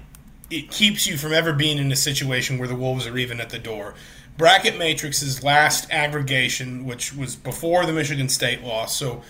[0.51, 3.51] it keeps you from ever being in a situation where the Wolves are even at
[3.51, 3.95] the door.
[4.39, 9.23] Bracket Matrix's last aggregation, which was before the Michigan State loss, so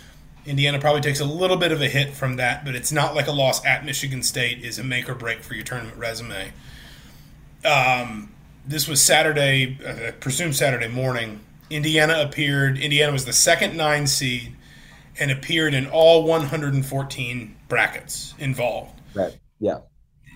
[0.45, 3.27] Indiana probably takes a little bit of a hit from that, but it's not like
[3.27, 6.53] a loss at Michigan State is a make or break for your tournament resume.
[7.65, 8.33] Um,
[8.67, 11.41] this was Saturday, uh, presumed Saturday morning.
[11.71, 12.79] Indiana appeared.
[12.79, 14.55] Indiana was the second nine seed
[15.19, 19.01] and appeared in all 114 brackets involved.
[19.15, 19.37] Right.
[19.59, 19.79] Yeah.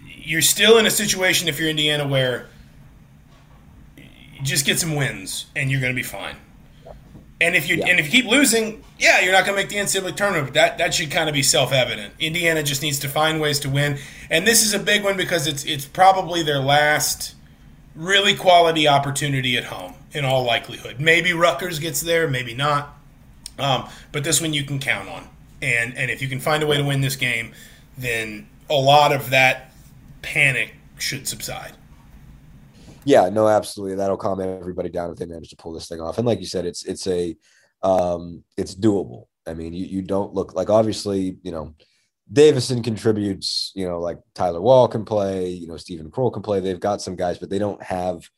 [0.06, 2.48] You're still in a situation if you're Indiana where
[3.96, 6.36] you just get some wins and you're going to be fine.
[7.42, 7.86] And if you yeah.
[7.86, 10.48] and if you keep losing, yeah, you're not going to make the NCAA tournament.
[10.48, 12.12] But that that should kind of be self evident.
[12.18, 15.46] Indiana just needs to find ways to win, and this is a big one because
[15.46, 17.34] it's it's probably their last
[17.94, 21.00] really quality opportunity at home in all likelihood.
[21.00, 22.96] Maybe Rutgers gets there, maybe not.
[23.58, 25.28] Um, but this one you can count on,
[25.60, 27.52] and and if you can find a way to win this game,
[27.98, 29.72] then a lot of that
[30.22, 31.72] panic should subside.
[33.04, 33.96] Yeah, no, absolutely.
[33.96, 36.18] That'll calm everybody down if they manage to pull this thing off.
[36.18, 37.36] And like you said, it's it's a
[37.82, 39.26] um, it's doable.
[39.46, 41.74] I mean, you you don't look like obviously, you know,
[42.32, 46.60] Davison contributes, you know, like Tyler Wahl can play, you know, Steven Crowl can play.
[46.60, 48.28] They've got some guys, but they don't have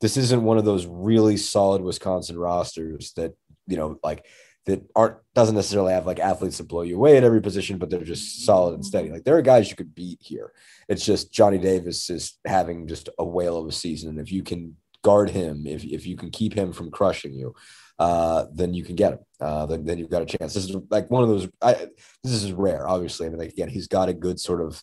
[0.00, 3.34] this isn't one of those really solid Wisconsin rosters that,
[3.66, 4.24] you know, like
[4.66, 7.88] that aren't doesn't necessarily have like athletes that blow you away at every position, but
[7.88, 9.10] they're just solid and steady.
[9.10, 10.52] Like there are guys you could beat here.
[10.88, 14.10] It's just Johnny Davis is having just a whale of a season.
[14.10, 17.54] And if you can guard him, if, if you can keep him from crushing you,
[17.98, 19.18] uh, then you can get him.
[19.40, 20.54] Uh, then, then you've got a chance.
[20.54, 21.48] This is like one of those.
[21.60, 21.74] I,
[22.22, 23.26] this is rare, obviously.
[23.26, 24.82] I mean, like again, he's got a good sort of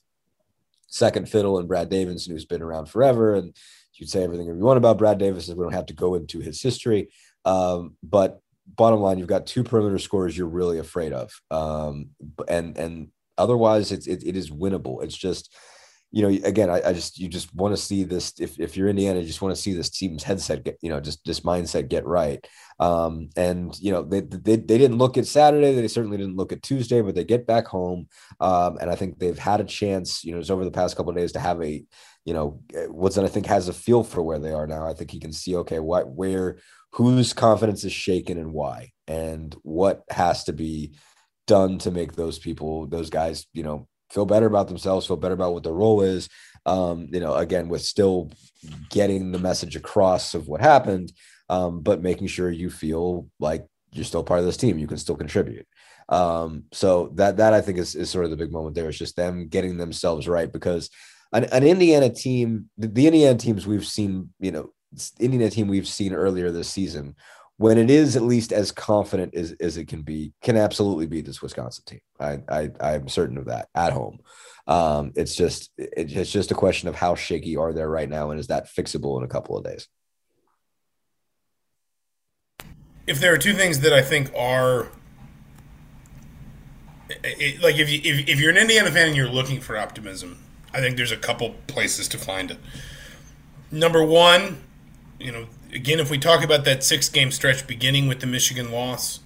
[0.88, 3.56] second fiddle in Brad Davison, who's been around forever, and
[3.93, 5.47] you'd say everything you want about Brad Davis.
[5.47, 7.10] We don't have to go into his history,
[7.45, 12.10] um, but bottom line, you've got two perimeter scorers you're really afraid of, um,
[12.47, 15.04] and and otherwise, it's it, it is winnable.
[15.04, 15.54] It's just
[16.11, 18.33] you know, again, I, I, just you just want to see this.
[18.39, 20.99] If, if you're Indiana, you just want to see this team's headset get, you know,
[20.99, 22.45] just this mindset get right.
[22.79, 25.73] Um, and you know, they, they they didn't look at Saturday.
[25.73, 28.07] They certainly didn't look at Tuesday, but they get back home,
[28.39, 30.23] um, and I think they've had a chance.
[30.23, 31.83] You know, over the past couple of days to have a,
[32.23, 34.87] you know, Woodson I think has a feel for where they are now.
[34.87, 36.59] I think he can see okay, what where
[36.91, 40.93] whose confidence is shaken and why, and what has to be
[41.47, 45.33] done to make those people, those guys, you know, feel better about themselves, feel better
[45.33, 46.29] about what their role is.
[46.65, 48.31] Um, you know, again, with still
[48.89, 51.11] getting the message across of what happened,
[51.49, 54.97] um, but making sure you feel like you're still part of this team, you can
[54.97, 55.67] still contribute.
[56.09, 58.89] Um, so that that I think is, is sort of the big moment there.
[58.89, 60.89] It's just them getting themselves right because
[61.33, 64.71] an, an Indiana team, the, the Indiana teams we've seen, you know,
[65.19, 67.15] Indiana team we've seen earlier this season,
[67.57, 71.25] when it is at least as confident as, as it can be, can absolutely beat
[71.25, 72.01] this Wisconsin team.
[72.19, 74.19] I, I I'm certain of that at home.
[74.67, 78.31] Um, it's just it, it's just a question of how shaky are they right now,
[78.31, 79.87] and is that fixable in a couple of days?
[83.07, 84.87] If there are two things that I think are
[87.09, 90.39] it, like if you if, if you're an Indiana fan and you're looking for optimism,
[90.73, 92.57] I think there's a couple places to find it.
[93.71, 94.63] Number one,
[95.19, 98.71] you know, again, if we talk about that six game stretch beginning with the Michigan
[98.71, 99.19] loss,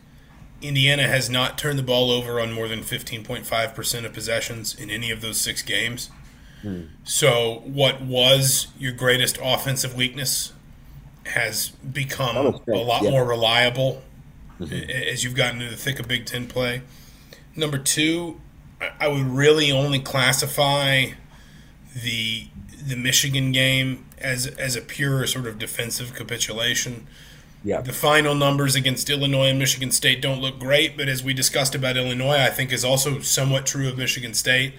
[0.61, 5.11] Indiana has not turned the ball over on more than 15.5% of possessions in any
[5.11, 6.09] of those six games.
[6.61, 6.85] Hmm.
[7.05, 10.51] So, what was your greatest offensive weakness
[11.25, 13.11] has become a lot yeah.
[13.11, 14.01] more reliable
[14.59, 14.89] mm-hmm.
[14.89, 16.81] as you've gotten into the thick of Big Ten play.
[17.55, 18.41] Number two,
[18.99, 21.11] I would really only classify
[21.93, 22.47] the
[22.87, 27.07] the Michigan game as as a pure sort of defensive capitulation.
[27.63, 27.81] Yeah.
[27.81, 31.75] The final numbers against Illinois and Michigan State don't look great, but as we discussed
[31.75, 34.75] about Illinois, I think is also somewhat true of Michigan State.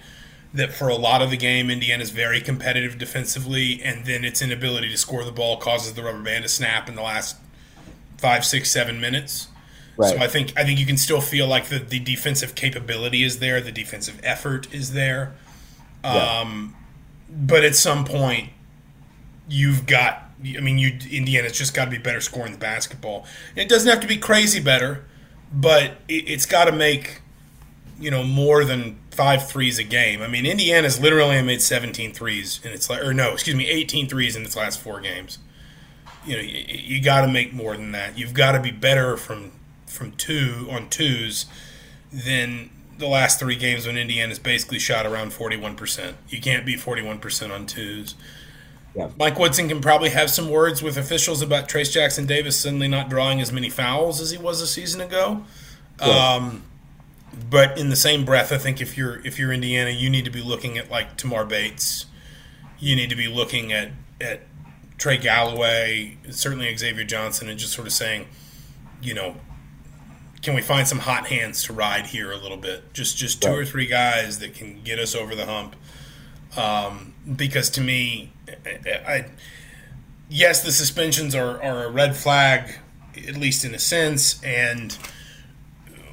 [0.53, 4.41] That for a lot of the game, Indiana is very competitive defensively, and then its
[4.41, 7.37] inability to score the ball causes the rubber band to snap in the last
[8.17, 9.47] five, six, seven minutes.
[9.95, 10.09] Right.
[10.09, 13.39] So I think I think you can still feel like the, the defensive capability is
[13.39, 15.33] there, the defensive effort is there.
[16.03, 16.39] Yeah.
[16.41, 16.75] Um,
[17.31, 18.49] but at some point,
[19.47, 20.25] you've got.
[20.43, 23.27] I mean, you Indiana's just got to be better scoring the basketball.
[23.55, 25.05] it doesn't have to be crazy better,
[25.53, 27.21] but it, it's got to make
[27.99, 30.21] you know more than five threes a game.
[30.21, 34.35] I mean, Indiana's literally made 17 threes in its or no, excuse me, 18 threes
[34.35, 35.37] in its last four games.
[36.25, 38.17] You know, you, you got to make more than that.
[38.17, 39.51] You've got to be better from
[39.85, 41.45] from two on twos
[42.11, 42.69] than
[43.01, 46.13] the last three games when Indiana's basically shot around 41%.
[46.29, 48.15] You can't be 41% on twos.
[48.95, 49.09] Yeah.
[49.17, 53.09] Mike Woodson can probably have some words with officials about Trayce Jackson Davis suddenly not
[53.09, 55.43] drawing as many fouls as he was a season ago.
[55.99, 56.35] Yeah.
[56.35, 56.63] Um,
[57.49, 60.31] but in the same breath, I think if you're if you're Indiana, you need to
[60.31, 62.05] be looking at like Tamar Bates.
[62.79, 64.41] You need to be looking at at
[64.97, 68.27] Trey Galloway, certainly Xavier Johnson, and just sort of saying,
[69.01, 69.37] you know,
[70.41, 72.93] can we find some hot hands to ride here a little bit?
[72.93, 73.59] Just just two right.
[73.59, 75.75] or three guys that can get us over the hump.
[76.57, 78.33] Um, because to me,
[78.65, 79.25] I, I,
[80.29, 82.79] yes, the suspensions are, are a red flag,
[83.15, 84.97] at least in a sense, and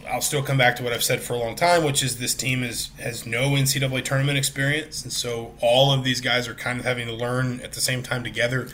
[0.09, 2.35] I'll still come back to what I've said for a long time, which is this
[2.35, 6.79] team is has no NCAA tournament experience, and so all of these guys are kind
[6.79, 8.69] of having to learn at the same time together,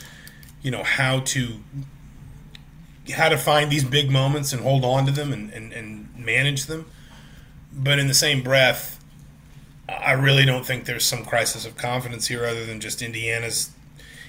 [0.63, 1.61] you know, how to
[3.13, 6.67] how to find these big moments and hold on to them and, and, and manage
[6.67, 6.87] them.
[7.73, 9.03] But in the same breath,
[9.89, 13.71] I really don't think there's some crisis of confidence here other than just Indiana's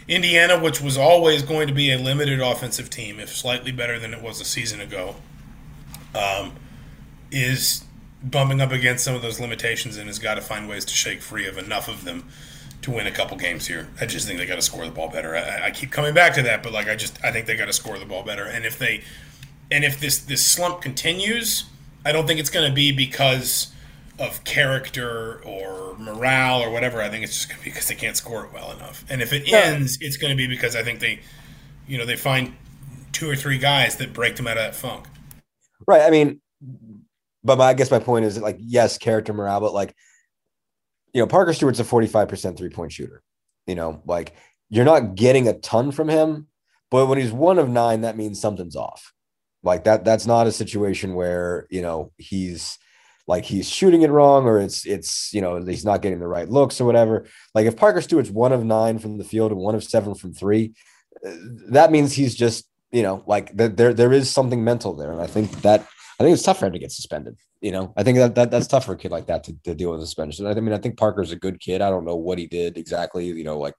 [0.07, 4.13] Indiana, which was always going to be a limited offensive team, if slightly better than
[4.13, 5.15] it was a season ago,
[6.13, 6.53] um,
[7.31, 7.83] is
[8.23, 11.21] bumping up against some of those limitations and has got to find ways to shake
[11.21, 12.27] free of enough of them
[12.81, 13.87] to win a couple games here.
[13.99, 15.35] I just think they got to score the ball better.
[15.35, 17.65] I, I, keep coming back to that, but like I just I think they got
[17.65, 18.45] to score the ball better.
[18.45, 19.03] And if they
[19.71, 21.65] and if this this slump continues,
[22.05, 23.73] I don't think it's going to be because
[24.19, 27.01] of character or morale or whatever.
[27.01, 29.03] I think it's just going to be because they can't score it well enough.
[29.09, 31.19] And if it ends, it's going to be because I think they,
[31.87, 32.55] you know, they find
[33.11, 35.07] two or three guys that break them out of that funk.
[35.87, 36.01] Right.
[36.01, 36.39] I mean,
[37.43, 39.95] but my, I guess my point is like yes, character morale, but like
[41.15, 43.23] you know, Parker Stewart's a 45% three point shooter.
[43.67, 44.33] You know, like
[44.69, 46.47] you're not getting a ton from him,
[46.91, 49.13] but when he's one of nine, that means something's off.
[49.63, 52.77] Like that, that's not a situation where, you know, he's
[53.27, 56.49] like he's shooting it wrong or it's, it's, you know, he's not getting the right
[56.49, 57.25] looks or whatever.
[57.53, 60.33] Like if Parker Stewart's one of nine from the field and one of seven from
[60.33, 60.73] three,
[61.25, 61.31] uh,
[61.69, 65.13] that means he's just, you know, like there, there is something mental there.
[65.13, 65.87] And I think that
[66.19, 67.37] I think it's tough for him to get suspended.
[67.61, 69.75] You know, I think that, that that's tough for a kid like that to, to
[69.75, 70.47] deal with a suspension.
[70.47, 71.81] I mean, I think Parker's a good kid.
[71.81, 73.25] I don't know what he did exactly.
[73.25, 73.75] You know, like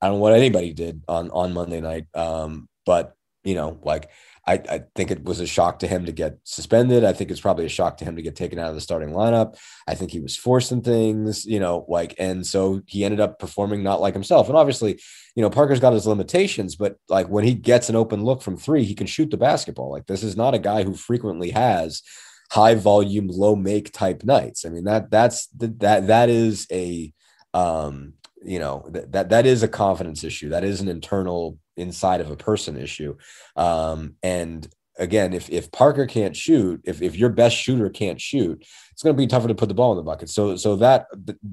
[0.00, 2.06] I don't know what anybody did on on Monday night.
[2.14, 4.10] Um, but you know, like
[4.46, 7.02] I, I think it was a shock to him to get suspended.
[7.04, 9.10] I think it's probably a shock to him to get taken out of the starting
[9.10, 9.56] lineup.
[9.86, 13.82] I think he was forcing things, you know, like, and so he ended up performing
[13.82, 14.48] not like himself.
[14.48, 15.00] And obviously,
[15.34, 18.56] you know, Parker's got his limitations, but like when he gets an open look from
[18.56, 19.90] three, he can shoot the basketball.
[19.90, 22.02] Like this is not a guy who frequently has
[22.50, 24.64] high volume, low make type nights.
[24.64, 27.12] I mean, that that's that that is a
[27.54, 30.50] um, you know, that that is a confidence issue.
[30.50, 33.16] That is an internal inside of a person issue.
[33.56, 38.64] Um, and again, if if Parker can't shoot, if if your best shooter can't shoot,
[38.92, 40.28] it's going to be tougher to put the ball in the bucket.
[40.30, 41.06] So so that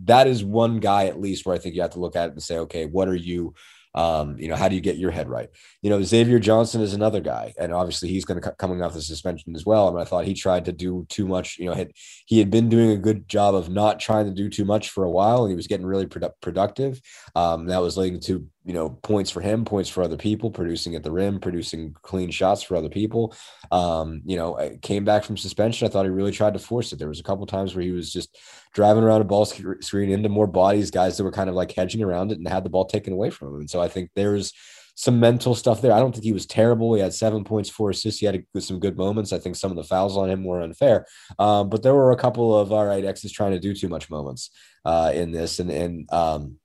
[0.03, 2.33] that is one guy at least where I think you have to look at it
[2.33, 3.53] and say, okay, what are you
[3.93, 5.49] um, you know, how do you get your head right?
[5.81, 9.01] You know, Xavier Johnson is another guy, and obviously he's going to coming off the
[9.01, 9.87] suspension as well.
[9.87, 11.57] I mean, I thought he tried to do too much.
[11.57, 11.91] You know, had,
[12.25, 15.03] he had been doing a good job of not trying to do too much for
[15.03, 17.01] a while, and he was getting really produ- productive.
[17.35, 20.95] Um, that was leading to you know points for him points for other people producing
[20.95, 23.33] at the rim producing clean shots for other people
[23.71, 26.93] um you know I came back from suspension i thought he really tried to force
[26.93, 28.37] it there was a couple times where he was just
[28.73, 32.03] driving around a ball screen into more bodies guys that were kind of like hedging
[32.03, 34.53] around it and had the ball taken away from him and so i think there's
[34.95, 35.93] some mental stuff there.
[35.93, 36.93] I don't think he was terrible.
[36.93, 38.19] He had seven points, four assists.
[38.19, 39.33] He had a, some good moments.
[39.33, 41.05] I think some of the fouls on him were unfair,
[41.39, 43.89] um, but there were a couple of all right, X is trying to do too
[43.89, 44.51] much moments
[44.85, 46.57] uh, in this, and and um,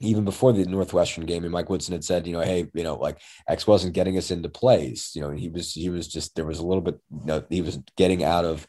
[0.00, 2.94] even before the Northwestern game, and Mike Woodson had said, you know, hey, you know,
[2.94, 5.12] like X wasn't getting us into plays.
[5.14, 7.62] You know, he was he was just there was a little bit, you know, he
[7.62, 8.66] was getting out of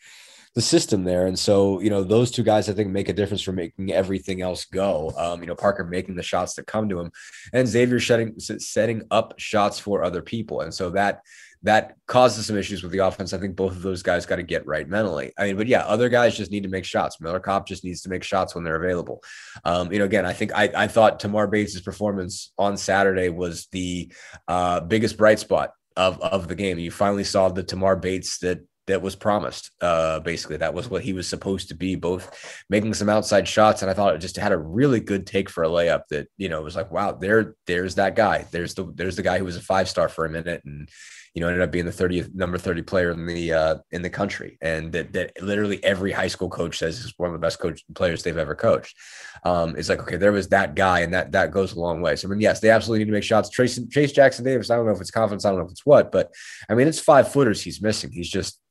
[0.58, 1.28] the system there.
[1.28, 4.42] And so, you know, those two guys I think make a difference for making everything
[4.42, 5.14] else go.
[5.16, 7.12] Um, you know, Parker making the shots that come to him
[7.54, 10.62] and Xavier setting setting up shots for other people.
[10.62, 11.22] And so that
[11.62, 13.34] that causes some issues with the offense.
[13.34, 15.32] I think both of those guys got to get right mentally.
[15.38, 17.22] I mean, but yeah, other guys just need to make shots.
[17.22, 19.22] Miller Kopp just needs to make shots when they're available.
[19.64, 23.68] Um, you know, again, I think I, I thought Tamar Bates' performance on Saturday was
[23.72, 24.12] the
[24.48, 26.80] uh, biggest bright spot of, of the game.
[26.80, 29.72] You finally saw the Tamar Bates that that was promised.
[29.82, 33.82] Uh, basically, that was what he was supposed to be, both making some outside shots,
[33.82, 36.04] and I thought it just had a really good take for a layup.
[36.10, 38.48] That you know was like, wow, there, there's that guy.
[38.52, 40.90] There's the there's the guy who was a five star for a minute, and
[41.34, 44.10] you know ended up being the 30th number 30 player in the uh, in the
[44.10, 47.60] country, and that that literally every high school coach says is one of the best
[47.60, 48.96] coach players they've ever coached.
[49.44, 52.16] Um, it's like okay, there was that guy, and that that goes a long way.
[52.16, 53.50] So I mean, yes, they absolutely need to make shots.
[53.50, 55.86] Trayce Chase Jackson Davis, I don't know if it's confidence, I don't know if it's
[55.86, 56.32] what, but
[56.70, 58.12] I mean, it's five footers he's missing.
[58.14, 58.62] He's just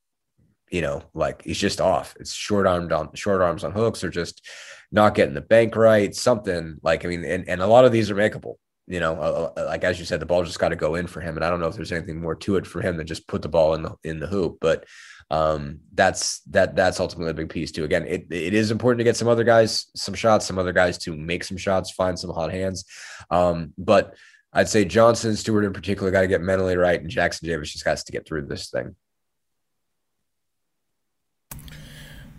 [0.70, 2.16] you know, like he's just off.
[2.18, 4.46] It's short armed on short arms on hooks or just
[4.90, 6.14] not getting the bank right.
[6.14, 8.54] Something like, I mean, and, and a lot of these are makeable,
[8.86, 11.06] you know, uh, uh like, as you said, the ball just got to go in
[11.06, 11.36] for him.
[11.36, 13.42] And I don't know if there's anything more to it for him than just put
[13.42, 14.84] the ball in the, in the hoop, but
[15.30, 17.84] um, that's, that, that's ultimately a big piece too.
[17.84, 20.98] Again, it, it is important to get some other guys, some shots, some other guys
[20.98, 22.84] to make some shots, find some hot hands.
[23.30, 24.14] Um, but
[24.52, 27.00] I'd say Johnson, Stewart in particular, got to get mentally right.
[27.00, 28.94] And Jackson Davis just has to get through this thing.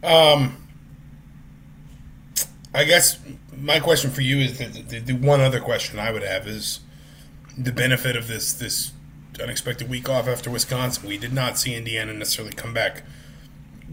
[0.03, 0.57] Um,
[2.73, 3.19] I guess
[3.55, 6.81] my question for you is the, the, the, one other question I would have is
[7.57, 8.91] the benefit of this this
[9.41, 11.07] unexpected week off after Wisconsin.
[11.07, 13.03] We did not see Indiana necessarily come back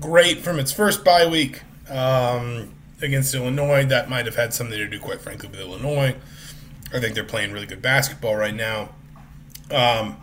[0.00, 3.84] great from its first bye week um, against Illinois.
[3.84, 6.16] That might have had something to do, quite frankly, with Illinois.
[6.92, 8.90] I think they're playing really good basketball right now.
[9.70, 10.16] Um,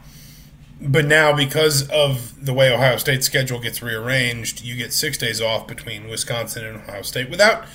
[0.82, 5.40] but now, because of the way Ohio State's schedule gets rearranged, you get six days
[5.40, 7.66] off between Wisconsin and Ohio State without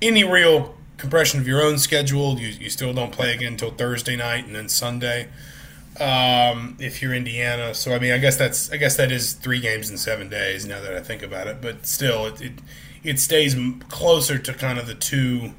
[0.00, 2.38] any real compression of your own schedule.
[2.38, 5.28] You, you still don't play again until Thursday night and then Sunday
[6.00, 7.74] um, if you're Indiana.
[7.74, 10.64] So I mean, I guess that's I guess that is three games in seven days.
[10.66, 12.52] Now that I think about it, but still, it it,
[13.02, 13.56] it stays
[13.88, 15.52] closer to kind of the two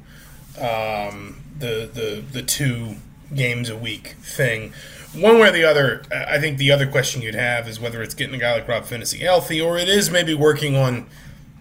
[0.58, 2.96] um, the the the two
[3.34, 4.72] games a week thing
[5.14, 8.14] one way or the other, I think the other question you'd have is whether it's
[8.14, 11.06] getting a guy like Rob Phinisee healthy, or it is maybe working on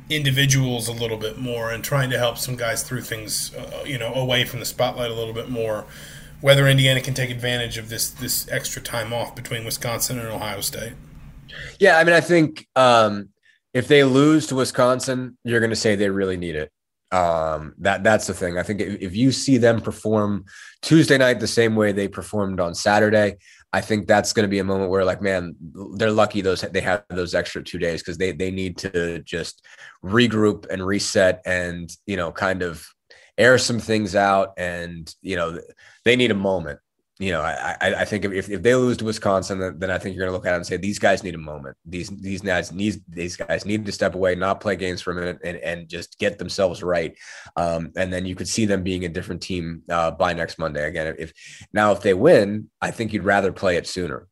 [0.10, 3.98] individuals a little bit more and trying to help some guys through things, uh, you
[3.98, 5.86] know, away from the spotlight a little bit more.
[6.42, 10.60] Whether Indiana can take advantage of this this extra time off between Wisconsin and Ohio
[10.60, 10.92] State.
[11.80, 13.30] Yeah, I mean, I think um,
[13.74, 16.70] if they lose to Wisconsin, you're going to say they really need it.
[17.14, 18.58] Um, that that's the thing.
[18.58, 20.46] I think if, if you see them perform
[20.82, 23.38] Tuesday night the same way they performed on Saturday,
[23.72, 25.56] I think that's going to be a moment where, like, man,
[25.96, 29.64] they're lucky those they have those extra two days because they they need to just
[30.04, 32.88] regroup and reset and you know kind of
[33.38, 35.60] air some things out and you know
[36.06, 36.80] they need a moment
[37.20, 40.16] you know, I, I think if, if they lose to Wisconsin, then, then I think
[40.16, 41.78] you're going to look at it and say these guys need a moment.
[41.86, 45.16] These these guys need these guys need to step away, not play games for a
[45.16, 47.16] minute, and, and just get themselves right.
[47.56, 50.88] Um, and then you could see them being a different team uh, by next Monday.
[50.88, 51.34] Again, if
[51.72, 54.28] now if they win, I think you'd rather play it sooner.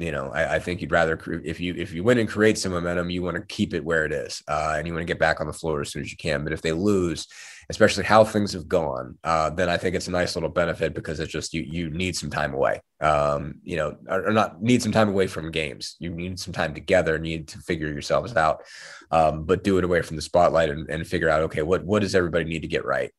[0.00, 2.72] You know, I, I, think you'd rather if you if you win and create some
[2.72, 5.18] momentum, you want to keep it where it is, uh, and you want to get
[5.18, 6.42] back on the floor as soon as you can.
[6.42, 7.28] But if they lose,
[7.68, 11.20] especially how things have gone, uh, then I think it's a nice little benefit because
[11.20, 12.80] it's just you you need some time away.
[13.02, 15.96] Um, you know, or, or, not need some time away from games.
[15.98, 18.62] You need some time together, need to figure yourselves out,
[19.10, 22.00] um, but do it away from the spotlight and, and figure out okay, what what
[22.00, 23.10] does everybody need to get right.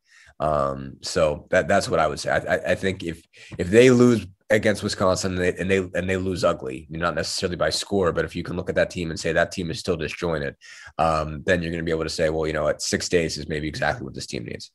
[0.41, 2.32] Um, so that that's what I would say.
[2.32, 3.21] I, I think if
[3.59, 7.56] if they lose against Wisconsin and they, and they and they lose ugly, not necessarily
[7.56, 9.80] by score, but if you can look at that team and say that team is
[9.80, 10.56] still disjointed,
[10.97, 13.38] um, then you're going to be able to say, well, you know, at six days
[13.38, 14.72] is maybe exactly what this team needs.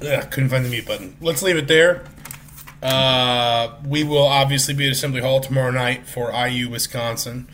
[0.00, 1.16] Yeah, couldn't find the mute button.
[1.20, 2.04] Let's leave it there.
[2.82, 7.48] Uh, we will obviously be at Assembly Hall tomorrow night for IU Wisconsin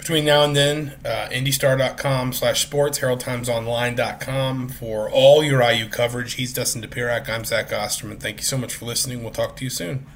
[0.00, 6.34] between now and then, uh, IndyStar.com slash sports, HeraldTimesOnline.com for all your IU coverage.
[6.34, 7.28] He's Dustin Dopirak.
[7.28, 8.18] I'm Zach Osterman.
[8.18, 9.22] Thank you so much for listening.
[9.22, 10.06] We'll talk to you soon.